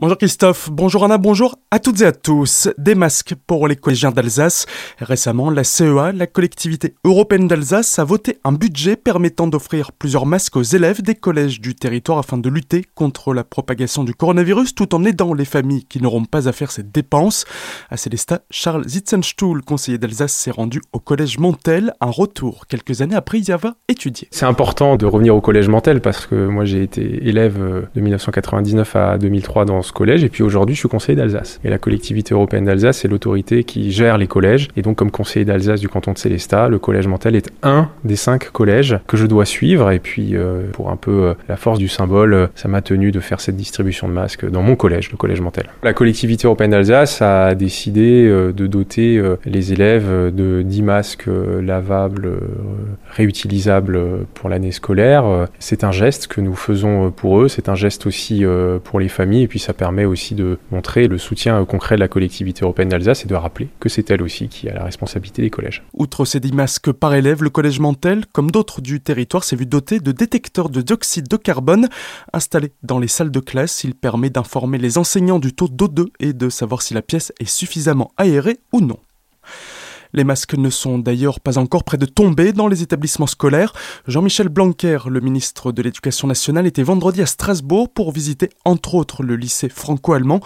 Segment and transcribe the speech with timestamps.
[0.00, 2.70] Bonjour Christophe, bonjour Anna, bonjour à toutes et à tous.
[2.78, 4.64] Des masques pour les collégiens d'Alsace.
[4.98, 10.56] Récemment, la CEA, la collectivité européenne d'Alsace, a voté un budget permettant d'offrir plusieurs masques
[10.56, 14.94] aux élèves des collèges du territoire afin de lutter contre la propagation du coronavirus tout
[14.94, 17.44] en aidant les familles qui n'auront pas à faire ces dépenses.
[17.90, 23.16] À Célestat, Charles Zitzenstuhl, conseiller d'Alsace, s'est rendu au collège Montel, un retour quelques années
[23.16, 24.28] après y avoir étudié.
[24.30, 28.00] C'est important de revenir au collège Montel parce que moi j'ai été élève euh, de
[28.00, 31.60] 1999 à 2003 dans ce collège et puis aujourd'hui je suis conseiller d'Alsace.
[31.64, 35.44] Et la collectivité européenne d'Alsace c'est l'autorité qui gère les collèges et donc comme conseiller
[35.44, 39.26] d'Alsace du canton de Célestat, le collège Mantel est un des cinq collèges que je
[39.26, 42.68] dois suivre et puis euh, pour un peu euh, la force du symbole, euh, ça
[42.68, 45.66] m'a tenu de faire cette distribution de masques dans mon collège, le collège Mantel.
[45.82, 51.28] La collectivité européenne d'Alsace a décidé de doter les élèves de 10 masques
[51.62, 52.30] lavables
[53.10, 53.98] réutilisables
[54.34, 55.48] pour l'année scolaire.
[55.58, 58.44] C'est un geste que nous faisons pour eux, c'est un geste aussi
[58.84, 62.08] pour les familles et puis ça permet aussi de montrer le soutien concret de la
[62.08, 65.48] collectivité européenne d'Alsace et de rappeler que c'est elle aussi qui a la responsabilité des
[65.48, 65.82] collèges.
[65.94, 69.64] Outre ces 10 masques par élève, le collège Mantel, comme d'autres du territoire, s'est vu
[69.64, 71.88] doté de détecteurs de dioxyde de carbone
[72.34, 73.82] installés dans les salles de classe.
[73.82, 77.48] Il permet d'informer les enseignants du taux d'O2 et de savoir si la pièce est
[77.48, 78.98] suffisamment aérée ou non.
[80.12, 83.72] Les masques ne sont d'ailleurs pas encore près de tomber dans les établissements scolaires.
[84.08, 89.22] Jean-Michel Blanquer, le ministre de l'Éducation nationale, était vendredi à Strasbourg pour visiter entre autres
[89.22, 90.40] le lycée franco-allemand.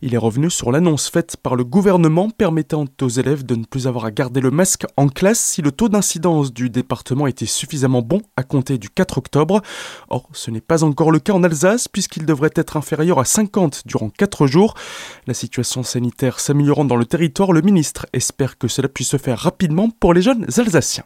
[0.00, 3.86] Il est revenu sur l'annonce faite par le gouvernement permettant aux élèves de ne plus
[3.86, 8.02] avoir à garder le masque en classe si le taux d'incidence du département était suffisamment
[8.02, 9.60] bon à compter du 4 octobre.
[10.08, 13.82] Or, ce n'est pas encore le cas en Alsace puisqu'il devrait être inférieur à 50
[13.84, 14.74] durant 4 jours.
[15.26, 19.38] La situation sanitaire s'améliorant dans le territoire, le ministre espère que cela puisse se faire
[19.38, 21.04] rapidement pour les jeunes Alsaciens.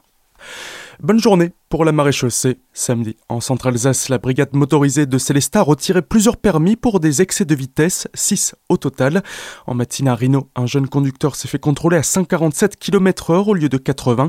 [1.01, 2.59] Bonne journée pour la maréchaussée.
[2.77, 7.45] Samedi, en Centre-Alsace, la brigade motorisée de Célestat a retiré plusieurs permis pour des excès
[7.45, 9.23] de vitesse, 6 au total.
[9.69, 13.55] En matinée à Rino, un jeune conducteur s'est fait contrôler à 147 km h au
[13.55, 14.29] lieu de 80.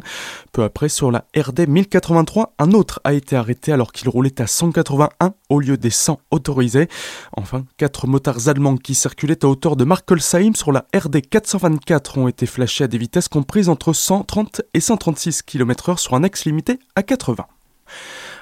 [0.51, 4.45] Peu après, sur la RD 1083, un autre a été arrêté alors qu'il roulait à
[4.45, 6.88] 181 au lieu des 100 autorisés.
[7.35, 12.28] Enfin, quatre motards allemands qui circulaient à hauteur de Markelsheim sur la RD 424 ont
[12.28, 16.45] été flashés à des vitesses comprises entre 130 et 136 km h sur un axe
[16.45, 17.47] limité à 80.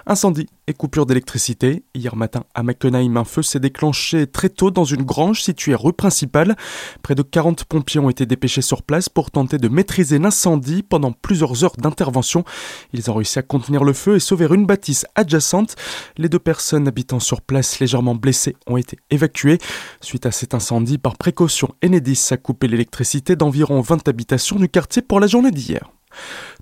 [0.05, 1.83] Incendie et coupure d'électricité.
[1.95, 5.93] Hier matin, à Mackenheim, un feu s'est déclenché très tôt dans une grange située rue
[5.93, 6.57] principale.
[7.03, 11.13] Près de 40 pompiers ont été dépêchés sur place pour tenter de maîtriser l'incendie pendant
[11.13, 12.43] plusieurs heures d'intervention.
[12.91, 15.75] Ils ont réussi à contenir le feu et sauver une bâtisse adjacente.
[16.17, 19.57] Les deux personnes habitant sur place légèrement blessées ont été évacuées.
[20.01, 25.01] Suite à cet incendie, par précaution, Enedis a coupé l'électricité d'environ 20 habitations du quartier
[25.01, 25.89] pour la journée d'hier.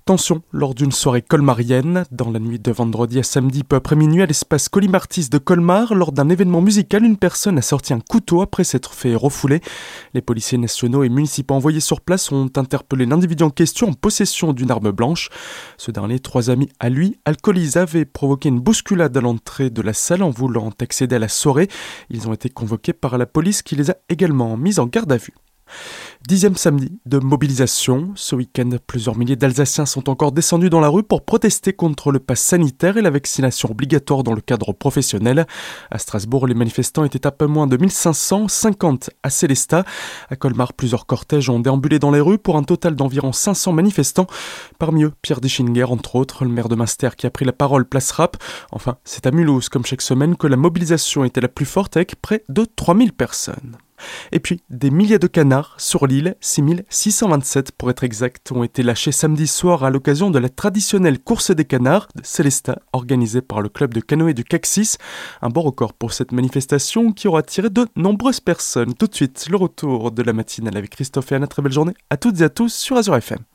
[0.04, 2.04] Tension lors d'une soirée colmarienne.
[2.10, 5.94] Dans la nuit de vendredi à samedi, peu après minuit, à l'espace Colimartis de Colmar,
[5.94, 9.60] lors d'un événement musical, une personne a sorti un couteau après s'être fait refouler.
[10.14, 14.52] Les policiers nationaux et municipaux envoyés sur place ont interpellé l'individu en question en possession
[14.52, 15.30] d'une arme blanche.
[15.76, 19.92] Ce dernier, trois amis à lui, alcoolisés, avaient provoqué une bousculade à l'entrée de la
[19.92, 21.68] salle en voulant accéder à la soirée.
[22.10, 25.16] Ils ont été convoqués par la police qui les a également mis en garde à
[25.16, 25.34] vue.
[26.28, 28.12] Dixième samedi de mobilisation.
[28.14, 32.20] Ce week-end, plusieurs milliers d'Alsaciens sont encore descendus dans la rue pour protester contre le
[32.20, 35.46] pass sanitaire et la vaccination obligatoire dans le cadre professionnel.
[35.90, 39.84] À Strasbourg, les manifestants étaient à peu moins de 1550 à Célestat.
[40.30, 44.28] À Colmar, plusieurs cortèges ont déambulé dans les rues pour un total d'environ 500 manifestants.
[44.78, 47.84] Parmi eux, Pierre Deschinger, entre autres, le maire de Münster qui a pris la parole
[47.84, 48.36] place rap.
[48.70, 52.14] Enfin, c'est à Mulhouse, comme chaque semaine, que la mobilisation était la plus forte avec
[52.22, 53.76] près de 3000 personnes.
[54.32, 59.12] Et puis, des milliers de canards sur l'île, 6627 pour être exact, ont été lâchés
[59.12, 63.68] samedi soir à l'occasion de la traditionnelle course des canards de Célestat, organisée par le
[63.68, 64.96] club de canoë du Caxis.
[65.40, 68.94] Un bon record pour cette manifestation qui aura attiré de nombreuses personnes.
[68.94, 71.46] Tout de suite, le retour de la matinale avec Christophe et Anna.
[71.46, 73.42] Très belle journée à toutes et à tous sur Azure FM.